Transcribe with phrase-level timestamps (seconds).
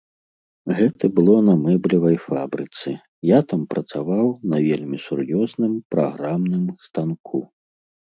[0.77, 2.89] Гэта было на мэблевай фабрыцы,
[3.31, 7.43] я там працаваў на вельмі сур'ёзным праграмным станку.